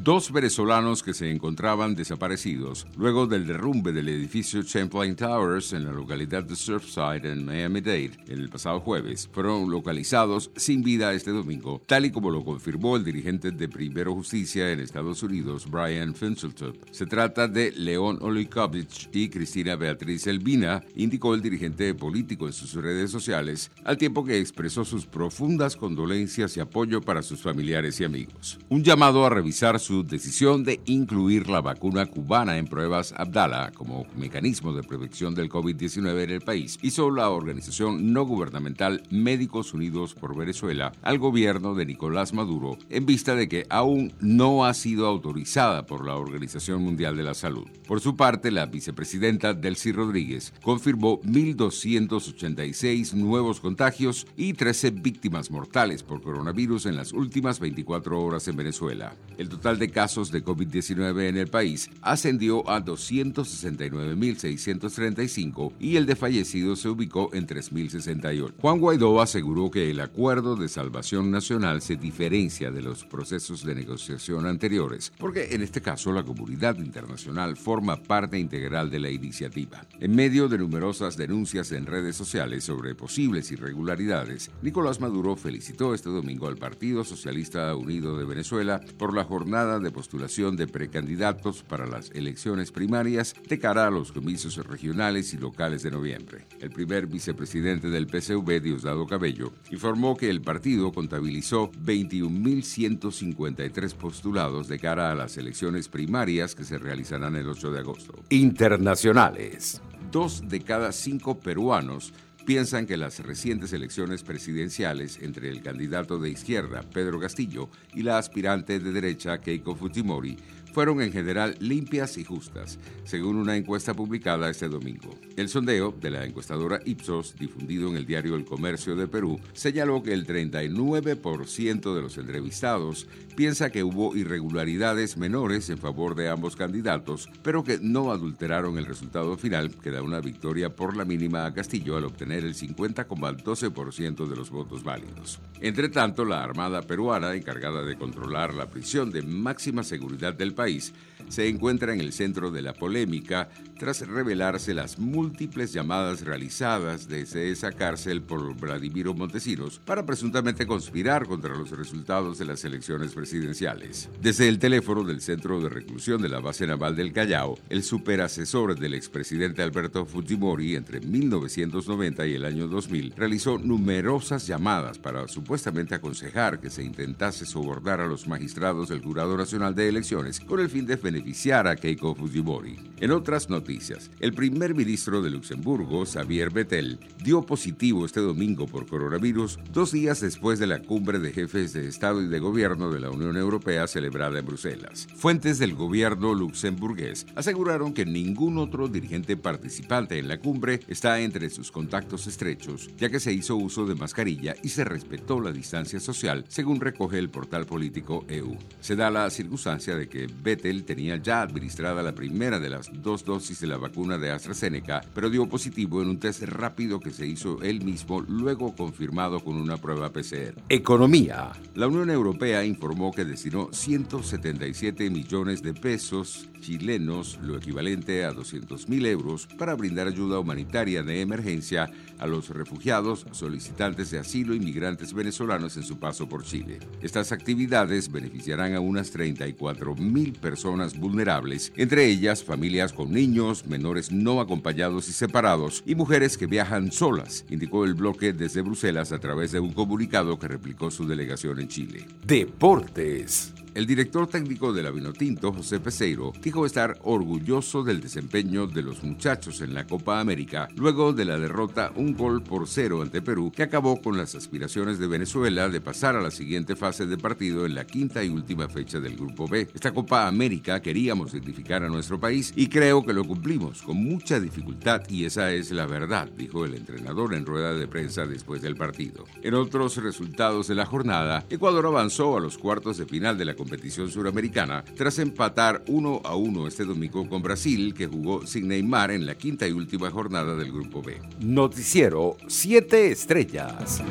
Dos 0.00 0.30
venezolanos 0.30 1.02
que 1.02 1.12
se 1.12 1.28
encontraban 1.28 1.96
desaparecidos 1.96 2.86
luego 2.96 3.26
del 3.26 3.48
derrumbe 3.48 3.92
del 3.92 4.08
edificio 4.08 4.62
Champlain 4.62 5.16
Towers 5.16 5.72
en 5.72 5.84
la 5.84 5.90
localidad 5.90 6.44
de 6.44 6.54
Surfside 6.54 7.32
en 7.32 7.44
Miami-Dade 7.44 8.12
el 8.28 8.48
pasado 8.48 8.78
jueves 8.78 9.28
fueron 9.32 9.68
localizados 9.68 10.52
sin 10.54 10.84
vida 10.84 11.12
este 11.14 11.32
domingo, 11.32 11.82
tal 11.84 12.04
y 12.04 12.12
como 12.12 12.30
lo 12.30 12.44
confirmó 12.44 12.94
el 12.94 13.02
dirigente 13.02 13.50
de 13.50 13.68
Primero 13.68 14.14
Justicia 14.14 14.70
en 14.70 14.78
Estados 14.78 15.24
Unidos, 15.24 15.68
Brian 15.68 16.14
Finseltop. 16.14 16.76
Se 16.92 17.04
trata 17.04 17.48
de 17.48 17.72
León 17.72 18.18
Olikovich 18.20 19.08
y 19.12 19.28
Cristina 19.28 19.74
Beatriz 19.74 20.28
Elvina, 20.28 20.84
indicó 20.94 21.34
el 21.34 21.42
dirigente 21.42 21.92
político 21.94 22.46
en 22.46 22.52
sus 22.52 22.72
redes 22.74 23.10
sociales, 23.10 23.72
al 23.84 23.98
tiempo 23.98 24.24
que 24.24 24.38
expresó 24.38 24.84
sus 24.84 25.06
profundas 25.06 25.74
condolencias 25.74 26.56
y 26.56 26.60
apoyo 26.60 27.00
para 27.00 27.22
sus 27.22 27.40
familiares 27.40 28.00
y 28.00 28.04
amigos. 28.04 28.60
Un 28.68 28.84
llamado 28.84 29.26
a 29.26 29.30
revisar 29.30 29.80
su 29.80 29.87
decisión 29.88 30.64
de 30.64 30.80
incluir 30.86 31.48
la 31.48 31.60
vacuna 31.60 32.06
cubana 32.06 32.58
en 32.58 32.66
pruebas 32.66 33.14
Abdala 33.16 33.72
como 33.72 34.06
mecanismo 34.16 34.72
de 34.72 34.82
prevención 34.82 35.34
del 35.34 35.48
COVID-19 35.48 36.22
en 36.22 36.30
el 36.30 36.40
país, 36.40 36.78
hizo 36.82 37.10
la 37.10 37.30
organización 37.30 38.12
no 38.12 38.24
gubernamental 38.24 39.02
Médicos 39.10 39.74
Unidos 39.74 40.14
por 40.14 40.36
Venezuela 40.36 40.92
al 41.02 41.18
gobierno 41.18 41.74
de 41.74 41.86
Nicolás 41.86 42.32
Maduro 42.32 42.78
en 42.90 43.06
vista 43.06 43.34
de 43.34 43.48
que 43.48 43.66
aún 43.70 44.12
no 44.20 44.64
ha 44.64 44.74
sido 44.74 45.06
autorizada 45.06 45.86
por 45.86 46.06
la 46.06 46.16
Organización 46.16 46.82
Mundial 46.82 47.16
de 47.16 47.22
la 47.22 47.34
Salud. 47.34 47.66
Por 47.86 48.00
su 48.00 48.16
parte, 48.16 48.50
la 48.50 48.66
vicepresidenta 48.66 49.54
Delcy 49.54 49.92
Rodríguez 49.92 50.52
confirmó 50.62 51.20
1.286 51.22 53.14
nuevos 53.14 53.60
contagios 53.60 54.26
y 54.36 54.52
13 54.52 54.90
víctimas 54.90 55.50
mortales 55.50 56.02
por 56.02 56.22
coronavirus 56.22 56.86
en 56.86 56.96
las 56.96 57.12
últimas 57.12 57.60
24 57.60 58.22
horas 58.22 58.48
en 58.48 58.56
Venezuela. 58.56 59.14
El 59.38 59.48
total 59.48 59.77
de 59.78 59.90
casos 59.90 60.30
de 60.30 60.44
COVID-19 60.44 61.28
en 61.28 61.36
el 61.36 61.48
país 61.48 61.90
ascendió 62.02 62.68
a 62.68 62.84
269.635 62.84 65.72
y 65.78 65.96
el 65.96 66.04
de 66.06 66.16
fallecidos 66.16 66.80
se 66.80 66.88
ubicó 66.88 67.30
en 67.32 67.46
3.068. 67.46 68.54
Juan 68.60 68.80
Guaidó 68.80 69.20
aseguró 69.20 69.70
que 69.70 69.90
el 69.90 70.00
acuerdo 70.00 70.56
de 70.56 70.68
salvación 70.68 71.30
nacional 71.30 71.82
se 71.82 71.96
diferencia 71.96 72.70
de 72.70 72.82
los 72.82 73.04
procesos 73.04 73.64
de 73.64 73.74
negociación 73.74 74.46
anteriores, 74.46 75.12
porque 75.18 75.54
en 75.54 75.62
este 75.62 75.80
caso 75.80 76.12
la 76.12 76.22
comunidad 76.22 76.76
internacional 76.78 77.56
forma 77.56 78.02
parte 78.02 78.38
integral 78.38 78.90
de 78.90 79.00
la 79.00 79.10
iniciativa. 79.10 79.84
En 80.00 80.14
medio 80.14 80.48
de 80.48 80.58
numerosas 80.58 81.16
denuncias 81.16 81.72
en 81.72 81.86
redes 81.86 82.16
sociales 82.16 82.64
sobre 82.64 82.94
posibles 82.94 83.50
irregularidades, 83.52 84.50
Nicolás 84.62 85.00
Maduro 85.00 85.36
felicitó 85.36 85.94
este 85.94 86.10
domingo 86.10 86.48
al 86.48 86.56
Partido 86.56 87.04
Socialista 87.04 87.74
Unido 87.76 88.16
de 88.16 88.24
Venezuela 88.24 88.80
por 88.96 89.14
la 89.14 89.24
jornada 89.24 89.67
de 89.78 89.90
postulación 89.90 90.56
de 90.56 90.66
precandidatos 90.66 91.62
para 91.62 91.86
las 91.86 92.10
elecciones 92.12 92.72
primarias 92.72 93.34
de 93.46 93.58
cara 93.58 93.86
a 93.86 93.90
los 93.90 94.12
comicios 94.12 94.56
regionales 94.56 95.34
y 95.34 95.36
locales 95.36 95.82
de 95.82 95.90
noviembre. 95.90 96.46
El 96.58 96.70
primer 96.70 97.06
vicepresidente 97.06 97.90
del 97.90 98.06
PCV, 98.06 98.62
Diosdado 98.62 99.06
Cabello, 99.06 99.52
informó 99.70 100.16
que 100.16 100.30
el 100.30 100.40
partido 100.40 100.90
contabilizó 100.90 101.70
21.153 101.72 103.94
postulados 103.94 104.68
de 104.68 104.78
cara 104.78 105.12
a 105.12 105.14
las 105.14 105.36
elecciones 105.36 105.88
primarias 105.88 106.54
que 106.54 106.64
se 106.64 106.78
realizarán 106.78 107.36
el 107.36 107.46
8 107.46 107.70
de 107.70 107.80
agosto. 107.80 108.14
Internacionales. 108.30 109.82
Dos 110.10 110.48
de 110.48 110.62
cada 110.62 110.92
cinco 110.92 111.38
peruanos 111.38 112.14
piensan 112.48 112.86
que 112.86 112.96
las 112.96 113.18
recientes 113.18 113.74
elecciones 113.74 114.22
presidenciales 114.22 115.18
entre 115.20 115.50
el 115.50 115.60
candidato 115.60 116.18
de 116.18 116.30
izquierda, 116.30 116.82
Pedro 116.94 117.20
Castillo, 117.20 117.68
y 117.92 118.02
la 118.02 118.16
aspirante 118.16 118.80
de 118.80 118.90
derecha, 118.90 119.36
Keiko 119.36 119.74
Fujimori, 119.74 120.38
fueron 120.78 121.02
en 121.02 121.10
general 121.10 121.56
limpias 121.58 122.18
y 122.18 122.24
justas, 122.24 122.78
según 123.02 123.34
una 123.34 123.56
encuesta 123.56 123.94
publicada 123.94 124.48
este 124.48 124.68
domingo. 124.68 125.12
El 125.36 125.48
sondeo 125.48 125.92
de 126.00 126.08
la 126.08 126.24
encuestadora 126.24 126.78
Ipsos, 126.84 127.34
difundido 127.36 127.88
en 127.88 127.96
el 127.96 128.06
diario 128.06 128.36
El 128.36 128.44
Comercio 128.44 128.94
de 128.94 129.08
Perú, 129.08 129.40
señaló 129.54 130.04
que 130.04 130.12
el 130.12 130.24
39% 130.24 131.94
de 131.96 132.00
los 132.00 132.16
entrevistados 132.16 133.08
piensa 133.34 133.70
que 133.70 133.82
hubo 133.82 134.14
irregularidades 134.14 135.16
menores 135.16 135.68
en 135.68 135.78
favor 135.78 136.14
de 136.14 136.28
ambos 136.28 136.54
candidatos, 136.54 137.28
pero 137.42 137.64
que 137.64 137.80
no 137.80 138.12
adulteraron 138.12 138.78
el 138.78 138.86
resultado 138.86 139.36
final, 139.36 139.74
que 139.82 139.90
da 139.90 140.00
una 140.02 140.20
victoria 140.20 140.76
por 140.76 140.96
la 140.96 141.04
mínima 141.04 141.44
a 141.44 141.54
Castillo 141.54 141.96
al 141.96 142.04
obtener 142.04 142.44
el 142.44 142.54
50,12% 142.54 144.28
de 144.28 144.36
los 144.36 144.50
votos 144.50 144.84
válidos. 144.84 145.40
Entre 145.60 145.88
tanto, 145.88 146.24
la 146.24 146.44
Armada 146.44 146.82
peruana, 146.82 147.34
encargada 147.34 147.82
de 147.82 147.96
controlar 147.96 148.54
la 148.54 148.70
prisión 148.70 149.10
de 149.10 149.22
máxima 149.22 149.82
seguridad 149.82 150.34
del 150.34 150.54
país, 150.54 150.67
país. 150.68 150.92
Se 151.28 151.48
encuentra 151.48 151.92
en 151.92 152.00
el 152.00 152.12
centro 152.12 152.50
de 152.50 152.62
la 152.62 152.72
polémica 152.72 153.48
tras 153.78 154.06
revelarse 154.06 154.74
las 154.74 154.98
múltiples 154.98 155.72
llamadas 155.72 156.22
realizadas 156.22 157.08
desde 157.08 157.50
esa 157.50 157.72
cárcel 157.72 158.22
por 158.22 158.54
Vladimiro 158.56 159.14
Montesinos 159.14 159.78
para 159.78 160.04
presuntamente 160.04 160.66
conspirar 160.66 161.26
contra 161.26 161.54
los 161.54 161.70
resultados 161.70 162.38
de 162.38 162.44
las 162.44 162.64
elecciones 162.64 163.12
presidenciales. 163.12 164.08
Desde 164.20 164.48
el 164.48 164.58
teléfono 164.58 165.04
del 165.04 165.20
centro 165.20 165.60
de 165.60 165.68
reclusión 165.68 166.20
de 166.22 166.28
la 166.28 166.40
base 166.40 166.66
naval 166.66 166.96
del 166.96 167.12
Callao, 167.12 167.58
el 167.68 167.84
superasesor 167.84 168.78
del 168.78 168.94
expresidente 168.94 169.62
Alberto 169.62 170.06
Fujimori 170.06 170.74
entre 170.74 171.00
1990 171.00 172.26
y 172.26 172.34
el 172.34 172.44
año 172.44 172.66
2000 172.66 173.14
realizó 173.16 173.58
numerosas 173.58 174.46
llamadas 174.46 174.98
para 174.98 175.28
supuestamente 175.28 175.94
aconsejar 175.94 176.60
que 176.60 176.70
se 176.70 176.82
intentase 176.82 177.46
sobornar 177.46 178.00
a 178.00 178.06
los 178.06 178.26
magistrados 178.26 178.88
del 178.88 179.02
Jurado 179.02 179.36
Nacional 179.36 179.74
de 179.74 179.88
Elecciones 179.88 180.40
con 180.40 180.60
el 180.60 180.68
fin 180.68 180.86
de 180.86 180.96
beneficiar 180.96 181.17
a 181.52 181.76
Keiko 181.76 182.14
Fujimori. 182.14 182.88
En 183.00 183.12
otras 183.12 183.48
noticias, 183.48 184.10
el 184.18 184.32
primer 184.32 184.74
ministro 184.74 185.22
de 185.22 185.30
Luxemburgo, 185.30 186.04
Xavier 186.04 186.50
Bettel, 186.50 186.98
dio 187.22 187.42
positivo 187.42 188.04
este 188.04 188.20
domingo 188.20 188.66
por 188.66 188.86
coronavirus 188.86 189.60
dos 189.72 189.92
días 189.92 190.20
después 190.20 190.58
de 190.58 190.66
la 190.66 190.80
cumbre 190.80 191.20
de 191.20 191.32
jefes 191.32 191.72
de 191.72 191.86
Estado 191.86 192.20
y 192.22 192.26
de 192.26 192.40
Gobierno 192.40 192.90
de 192.90 192.98
la 192.98 193.10
Unión 193.10 193.36
Europea 193.36 193.86
celebrada 193.86 194.40
en 194.40 194.46
Bruselas. 194.46 195.06
Fuentes 195.14 195.60
del 195.60 195.74
gobierno 195.74 196.34
luxemburgués 196.34 197.26
aseguraron 197.36 197.94
que 197.94 198.04
ningún 198.04 198.58
otro 198.58 198.88
dirigente 198.88 199.36
participante 199.36 200.18
en 200.18 200.26
la 200.26 200.38
cumbre 200.38 200.80
está 200.88 201.20
entre 201.20 201.50
sus 201.50 201.70
contactos 201.70 202.26
estrechos, 202.26 202.90
ya 202.98 203.10
que 203.10 203.20
se 203.20 203.32
hizo 203.32 203.54
uso 203.54 203.86
de 203.86 203.94
mascarilla 203.94 204.56
y 204.62 204.70
se 204.70 204.84
respetó 204.84 205.40
la 205.40 205.52
distancia 205.52 206.00
social, 206.00 206.44
según 206.48 206.80
recoge 206.80 207.18
el 207.18 207.30
portal 207.30 207.64
político 207.64 208.24
EU. 208.28 208.56
Se 208.80 208.96
da 208.96 209.10
la 209.10 209.30
circunstancia 209.30 209.94
de 209.94 210.08
que 210.08 210.26
Bettel 210.26 210.84
tenía 210.84 211.07
ya 211.16 211.42
administrada 211.42 212.02
la 212.02 212.14
primera 212.14 212.58
de 212.60 212.70
las 212.70 212.90
dos 213.02 213.24
dosis 213.24 213.60
de 213.60 213.66
la 213.66 213.76
vacuna 213.76 214.18
de 214.18 214.30
AstraZeneca, 214.30 215.02
pero 215.14 215.30
dio 215.30 215.48
positivo 215.48 216.02
en 216.02 216.08
un 216.08 216.18
test 216.18 216.42
rápido 216.42 217.00
que 217.00 217.10
se 217.10 217.26
hizo 217.26 217.62
él 217.62 217.84
mismo, 217.84 218.20
luego 218.20 218.74
confirmado 218.74 219.40
con 219.40 219.56
una 219.56 219.76
prueba 219.76 220.12
PCR. 220.12 220.54
Economía. 220.68 221.52
La 221.74 221.88
Unión 221.88 222.10
Europea 222.10 222.64
informó 222.64 223.12
que 223.12 223.24
destinó 223.24 223.68
177 223.72 225.10
millones 225.10 225.62
de 225.62 225.74
pesos 225.74 226.48
chilenos, 226.60 227.38
lo 227.42 227.56
equivalente 227.56 228.24
a 228.24 228.32
200 228.32 228.88
mil 228.88 229.06
euros, 229.06 229.46
para 229.58 229.74
brindar 229.74 230.08
ayuda 230.08 230.38
humanitaria 230.38 231.02
de 231.02 231.20
emergencia 231.20 231.90
a 232.18 232.26
los 232.26 232.50
refugiados, 232.50 233.26
solicitantes 233.30 234.10
de 234.10 234.18
asilo 234.18 234.54
y 234.54 234.60
migrantes 234.60 235.12
venezolanos 235.12 235.76
en 235.76 235.84
su 235.84 235.98
paso 235.98 236.28
por 236.28 236.44
Chile. 236.44 236.80
Estas 237.00 237.32
actividades 237.32 238.10
beneficiarán 238.10 238.74
a 238.74 238.80
unas 238.80 239.10
34 239.10 239.94
mil 239.96 240.32
personas 240.32 240.97
vulnerables, 241.00 241.72
entre 241.76 242.06
ellas 242.06 242.44
familias 242.44 242.92
con 242.92 243.12
niños, 243.12 243.66
menores 243.66 244.12
no 244.12 244.40
acompañados 244.40 245.08
y 245.08 245.12
separados 245.12 245.82
y 245.86 245.94
mujeres 245.94 246.36
que 246.36 246.46
viajan 246.46 246.92
solas, 246.92 247.44
indicó 247.50 247.84
el 247.84 247.94
bloque 247.94 248.32
desde 248.32 248.62
Bruselas 248.62 249.12
a 249.12 249.18
través 249.18 249.52
de 249.52 249.60
un 249.60 249.72
comunicado 249.72 250.38
que 250.38 250.48
replicó 250.48 250.90
su 250.90 251.06
delegación 251.06 251.60
en 251.60 251.68
Chile. 251.68 252.06
Deportes. 252.26 253.52
El 253.74 253.86
director 253.86 254.26
técnico 254.26 254.72
de 254.72 254.82
la 254.82 254.90
Vinotinto, 254.90 255.52
José 255.52 255.78
Peseiro, 255.78 256.32
dijo 256.42 256.66
estar 256.66 256.98
orgulloso 257.02 257.84
del 257.84 258.00
desempeño 258.00 258.66
de 258.66 258.82
los 258.82 259.02
muchachos 259.04 259.60
en 259.60 259.74
la 259.74 259.86
Copa 259.86 260.20
América 260.20 260.68
luego 260.76 261.12
de 261.12 261.24
la 261.24 261.38
derrota 261.38 261.92
un 261.94 262.16
gol 262.16 262.42
por 262.42 262.66
cero 262.66 263.02
ante 263.02 263.22
Perú 263.22 263.52
que 263.54 263.62
acabó 263.62 264.00
con 264.00 264.16
las 264.16 264.34
aspiraciones 264.34 264.98
de 264.98 265.06
Venezuela 265.06 265.68
de 265.68 265.80
pasar 265.80 266.16
a 266.16 266.22
la 266.22 266.30
siguiente 266.30 266.76
fase 266.76 267.06
de 267.06 267.18
partido 267.18 267.66
en 267.66 267.74
la 267.74 267.86
quinta 267.86 268.24
y 268.24 268.30
última 268.30 268.68
fecha 268.68 269.00
del 269.00 269.16
Grupo 269.16 269.46
B. 269.46 269.68
Esta 269.74 269.92
Copa 269.92 270.26
América 270.26 270.80
queríamos 270.80 271.32
significar 271.32 271.82
a 271.82 271.88
nuestro 271.88 272.18
país 272.18 272.52
y 272.56 272.68
creo 272.68 273.04
que 273.04 273.12
lo 273.12 273.24
cumplimos 273.24 273.82
con 273.82 273.96
mucha 273.96 274.40
dificultad 274.40 275.02
y 275.08 275.24
esa 275.24 275.52
es 275.52 275.70
la 275.70 275.86
verdad, 275.86 276.28
dijo 276.36 276.64
el 276.64 276.74
entrenador 276.74 277.34
en 277.34 277.46
rueda 277.46 277.74
de 277.74 277.86
prensa 277.86 278.26
después 278.26 278.62
del 278.62 278.76
partido. 278.76 279.24
En 279.42 279.54
otros 279.54 279.96
resultados 279.98 280.68
de 280.68 280.74
la 280.74 280.86
jornada, 280.86 281.44
Ecuador 281.50 281.86
avanzó 281.86 282.36
a 282.36 282.40
los 282.40 282.58
cuartos 282.58 282.96
de 282.96 283.06
final 283.06 283.36
de 283.36 283.44
la 283.44 283.54
competición 283.58 284.10
suramericana 284.10 284.84
tras 284.96 285.18
empatar 285.18 285.82
1 285.88 286.22
a 286.24 286.34
1 286.34 286.66
este 286.66 286.84
domingo 286.84 287.28
con 287.28 287.42
Brasil, 287.42 287.92
que 287.92 288.06
jugó 288.06 288.46
sin 288.46 288.68
Neymar 288.68 289.10
en 289.10 289.26
la 289.26 289.34
quinta 289.34 289.68
y 289.68 289.72
última 289.72 290.10
jornada 290.10 290.56
del 290.56 290.72
Grupo 290.72 291.02
B. 291.02 291.20
Noticiero 291.40 292.38
7 292.46 293.10
Estrellas. 293.10 294.02